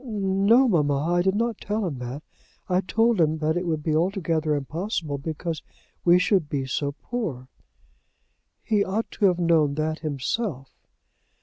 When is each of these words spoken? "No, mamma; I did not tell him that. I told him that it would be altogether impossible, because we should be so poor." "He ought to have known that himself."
"No, 0.03 0.67
mamma; 0.67 1.13
I 1.13 1.21
did 1.21 1.35
not 1.35 1.61
tell 1.61 1.85
him 1.85 1.99
that. 1.99 2.23
I 2.67 2.81
told 2.81 3.21
him 3.21 3.37
that 3.37 3.55
it 3.55 3.67
would 3.67 3.83
be 3.83 3.95
altogether 3.95 4.55
impossible, 4.55 5.19
because 5.19 5.61
we 6.03 6.17
should 6.17 6.49
be 6.49 6.65
so 6.65 6.93
poor." 6.93 7.49
"He 8.63 8.83
ought 8.83 9.11
to 9.11 9.25
have 9.25 9.37
known 9.37 9.75
that 9.75 9.99
himself." 9.99 10.71